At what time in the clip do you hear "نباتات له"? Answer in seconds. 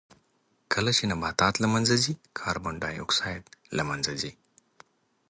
1.11-1.67